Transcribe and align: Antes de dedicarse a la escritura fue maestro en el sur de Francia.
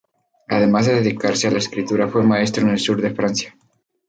Antes 0.49 0.87
de 0.87 0.95
dedicarse 0.95 1.47
a 1.47 1.51
la 1.51 1.59
escritura 1.59 2.07
fue 2.07 2.23
maestro 2.23 2.63
en 2.65 2.71
el 2.71 2.79
sur 2.79 2.99
de 2.99 3.13
Francia. 3.13 3.55